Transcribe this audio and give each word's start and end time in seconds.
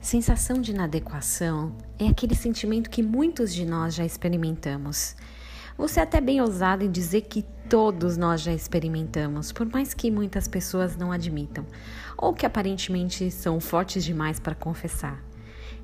Sensação 0.00 0.60
de 0.60 0.70
inadequação 0.70 1.76
é 1.98 2.06
aquele 2.06 2.34
sentimento 2.34 2.88
que 2.88 3.02
muitos 3.02 3.52
de 3.52 3.66
nós 3.66 3.94
já 3.94 4.04
experimentamos. 4.04 5.16
Você 5.76 5.98
é 5.98 6.04
até 6.04 6.20
bem 6.20 6.40
ousado 6.40 6.84
em 6.84 6.90
dizer 6.90 7.22
que 7.22 7.44
todos 7.68 8.16
nós 8.16 8.40
já 8.40 8.52
experimentamos, 8.52 9.50
por 9.52 9.66
mais 9.66 9.92
que 9.92 10.10
muitas 10.10 10.46
pessoas 10.46 10.96
não 10.96 11.10
admitam, 11.10 11.66
ou 12.16 12.32
que 12.32 12.46
aparentemente 12.46 13.28
são 13.30 13.60
fortes 13.60 14.04
demais 14.04 14.38
para 14.38 14.54
confessar. 14.54 15.22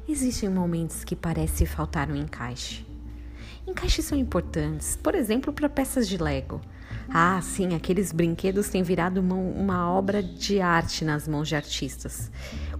Existem 0.09 0.49
momentos 0.49 1.03
que 1.03 1.17
parece 1.17 1.67
faltar 1.67 2.09
um 2.09 2.17
encaixe. 2.17 2.94
Encaixes 3.67 4.05
são 4.05 4.19
importantes, 4.19 4.99
por 5.03 5.15
exemplo, 5.15 5.53
para 5.53 5.69
peças 5.69 6.07
de 6.07 6.19
Lego. 6.19 6.61
Ah, 7.09 7.41
sim, 7.43 7.75
aqueles 7.75 8.12
brinquedos 8.12 8.69
têm 8.69 8.83
virado 8.83 9.21
uma, 9.21 9.35
uma, 9.35 9.91
obra 9.91 10.23
de 10.23 10.61
arte 10.61 11.05
nas 11.05 11.27
mãos 11.27 11.48
de 11.48 11.57
artistas. 11.57 12.30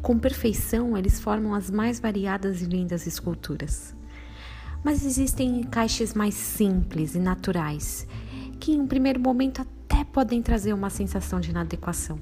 Com 0.03 0.19
perfeição, 0.19 0.97
eles 0.97 1.21
formam 1.21 1.55
as 1.55 1.71
mais 1.71 1.99
variadas 1.99 2.61
e 2.61 2.67
lindas 2.67 3.07
esculturas. 3.07 3.95
Mas 4.83 5.05
existem 5.05 5.61
encaixes 5.61 6.13
mais 6.13 6.35
simples 6.35 7.15
e 7.15 7.19
naturais, 7.19 8.07
que 8.61 8.73
em 8.73 8.81
um 8.81 8.87
primeiro 8.87 9.19
momento 9.19 9.63
até 9.63 10.05
podem 10.05 10.43
trazer 10.43 10.75
uma 10.75 10.91
sensação 10.91 11.41
de 11.41 11.51
inadequação. 11.51 12.19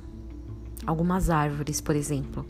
Algumas 0.87 1.31
árvores, 1.31 1.81
por 1.81 1.95
exemplo, 1.95 2.47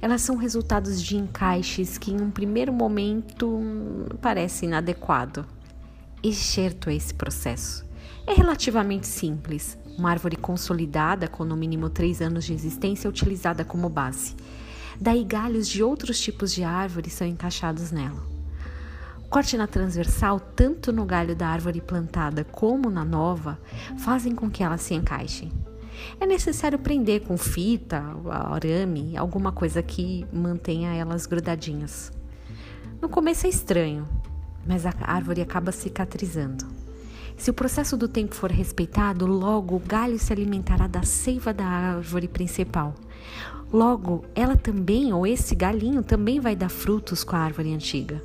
elas 0.00 0.22
são 0.22 0.36
resultados 0.36 1.02
de 1.02 1.16
encaixes 1.16 1.98
que 1.98 2.12
em 2.12 2.20
um 2.20 2.30
primeiro 2.30 2.72
momento 2.72 3.60
parece 4.20 4.66
inadequado. 4.66 5.46
Excerto 6.24 6.88
esse 6.88 7.12
processo 7.12 7.84
é 8.26 8.32
relativamente 8.32 9.06
simples. 9.06 9.76
Uma 9.98 10.10
árvore 10.10 10.36
consolidada, 10.36 11.28
com 11.28 11.44
no 11.44 11.54
mínimo 11.54 11.90
três 11.90 12.22
anos 12.22 12.46
de 12.46 12.54
existência, 12.54 13.06
é 13.06 13.10
utilizada 13.10 13.62
como 13.62 13.90
base. 13.90 14.34
Daí, 14.98 15.22
galhos 15.22 15.68
de 15.68 15.82
outros 15.82 16.18
tipos 16.18 16.50
de 16.54 16.64
árvores 16.64 17.12
são 17.12 17.26
encaixados 17.26 17.90
nela. 17.90 18.22
Corte 19.28 19.58
na 19.58 19.66
transversal, 19.66 20.40
tanto 20.40 20.90
no 20.90 21.04
galho 21.04 21.36
da 21.36 21.48
árvore 21.48 21.82
plantada 21.82 22.42
como 22.42 22.88
na 22.88 23.04
nova, 23.04 23.60
fazem 23.98 24.34
com 24.34 24.50
que 24.50 24.62
elas 24.62 24.80
se 24.80 24.94
encaixem. 24.94 25.52
É 26.18 26.24
necessário 26.26 26.78
prender 26.78 27.20
com 27.20 27.36
fita, 27.36 28.02
arame, 28.50 29.14
alguma 29.14 29.52
coisa 29.52 29.82
que 29.82 30.26
mantenha 30.32 30.94
elas 30.94 31.26
grudadinhas. 31.26 32.10
No 33.02 33.10
começo 33.10 33.46
é 33.46 33.50
estranho, 33.50 34.08
mas 34.66 34.86
a 34.86 34.92
árvore 35.00 35.40
acaba 35.40 35.72
cicatrizando. 35.72 36.66
Se 37.36 37.50
o 37.50 37.54
processo 37.54 37.96
do 37.96 38.08
tempo 38.08 38.34
for 38.34 38.50
respeitado, 38.50 39.26
logo 39.26 39.76
o 39.76 39.80
galho 39.80 40.18
se 40.18 40.32
alimentará 40.32 40.86
da 40.86 41.02
seiva 41.02 41.52
da 41.52 41.66
árvore 41.66 42.28
principal. 42.28 42.94
Logo, 43.72 44.24
ela 44.34 44.56
também, 44.56 45.12
ou 45.12 45.26
esse 45.26 45.54
galinho, 45.54 46.02
também 46.02 46.38
vai 46.38 46.54
dar 46.54 46.68
frutos 46.68 47.24
com 47.24 47.34
a 47.34 47.40
árvore 47.40 47.74
antiga. 47.74 48.22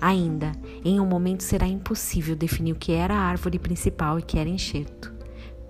Ainda, 0.00 0.52
em 0.84 0.98
um 0.98 1.06
momento 1.06 1.42
será 1.42 1.66
impossível 1.66 2.34
definir 2.34 2.72
o 2.72 2.76
que 2.76 2.92
era 2.92 3.14
a 3.14 3.20
árvore 3.20 3.58
principal 3.58 4.18
e 4.18 4.22
que 4.22 4.38
era 4.38 4.48
enxerto. 4.48 5.12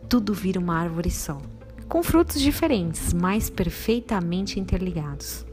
Tudo 0.09 0.33
vira 0.33 0.61
uma 0.61 0.79
árvore 0.79 1.11
só, 1.11 1.41
com 1.89 2.03
frutos 2.03 2.41
diferentes, 2.41 3.12
mas 3.12 3.51
perfeitamente 3.51 4.61
interligados. 4.61 5.45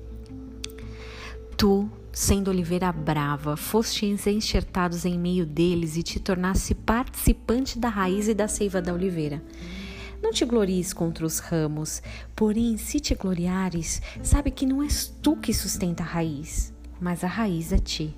Tu 1.57 1.89
sendo 2.15 2.47
oliveira 2.47 2.93
brava, 2.93 3.57
fostes 3.57 4.25
enxertados 4.25 5.03
em 5.03 5.19
meio 5.19 5.45
deles 5.45 5.97
e 5.97 6.01
te 6.01 6.17
tornasse 6.17 6.73
participante 6.73 7.77
da 7.77 7.89
raiz 7.89 8.29
e 8.29 8.33
da 8.33 8.47
seiva 8.47 8.81
da 8.81 8.93
oliveira. 8.93 9.43
Não 10.23 10.31
te 10.31 10.45
glories 10.45 10.93
contra 10.93 11.25
os 11.25 11.39
ramos, 11.39 12.01
porém, 12.33 12.77
se 12.77 13.01
te 13.01 13.13
gloriares, 13.13 14.01
sabe 14.23 14.49
que 14.49 14.65
não 14.65 14.81
és 14.81 15.13
tu 15.21 15.35
que 15.35 15.53
sustenta 15.53 16.03
a 16.03 16.05
raiz, 16.05 16.73
mas 17.01 17.21
a 17.21 17.27
raiz 17.27 17.73
é 17.73 17.79
ti. 17.79 18.15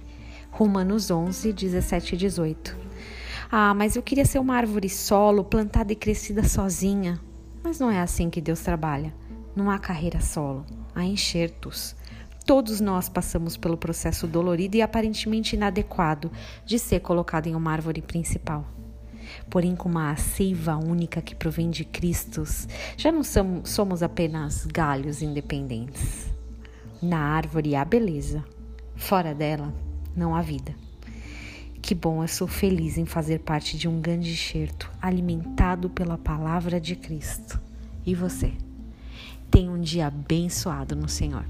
Romanos 0.52 1.10
11, 1.10 1.52
17 1.52 2.14
e 2.14 2.18
18. 2.20 2.78
Ah, 3.52 3.74
mas 3.74 3.96
eu 3.96 4.04
queria 4.04 4.26
ser 4.26 4.38
uma 4.38 4.58
árvore 4.58 4.90
solo, 4.90 5.44
plantada 5.44 5.92
e 5.92 5.96
crescida 5.96 6.44
sozinha. 6.44 7.20
Mas 7.64 7.80
não 7.80 7.90
é 7.90 8.00
assim 8.00 8.30
que 8.30 8.42
Deus 8.42 8.60
trabalha. 8.60 9.12
Não 9.56 9.72
há 9.72 9.80
carreira 9.80 10.22
solo, 10.22 10.64
há 10.94 11.04
enxertos. 11.04 11.96
Todos 12.48 12.80
nós 12.80 13.10
passamos 13.10 13.58
pelo 13.58 13.76
processo 13.76 14.26
dolorido 14.26 14.78
e 14.78 14.82
aparentemente 14.82 15.58
inadequado 15.58 16.32
de 16.66 16.80
ser 16.80 17.02
colocado 17.02 17.48
em 17.48 17.56
uma 17.56 17.74
árvore 17.74 18.02
principal. 18.02 18.66
Porém, 19.50 19.76
com 19.76 19.90
uma 19.90 20.16
seiva 20.16 20.78
única 20.78 21.22
que 21.22 21.36
provém 21.36 21.70
de 21.70 21.84
Cristo, 21.84 22.46
já 22.96 23.12
não 23.12 23.22
somos 23.66 24.02
apenas 24.02 24.66
galhos 24.66 25.22
independentes. 25.22 26.28
Na 27.02 27.20
árvore 27.20 27.76
há 27.76 27.84
beleza, 27.84 28.46
fora 28.96 29.36
dela 29.36 29.74
não 30.16 30.34
há 30.34 30.42
vida. 30.42 30.74
Que 31.82 31.94
bom, 31.94 32.24
eu 32.24 32.30
sou 32.30 32.48
feliz 32.48 32.98
em 32.98 33.06
fazer 33.06 33.40
parte 33.40 33.78
de 33.78 33.90
um 33.90 34.00
grande 34.00 34.32
enxerto 34.32 34.90
alimentado 35.02 35.90
pela 35.90 36.18
palavra 36.18 36.80
de 36.80 36.96
Cristo. 36.96 37.60
E 38.06 38.16
você? 38.16 38.54
Tenha 39.52 39.70
um 39.70 39.82
dia 39.82 40.08
abençoado 40.08 40.96
no 40.96 41.10
Senhor. 41.10 41.44